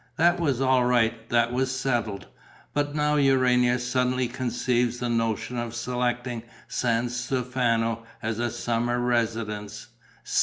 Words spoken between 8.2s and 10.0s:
a summer residence.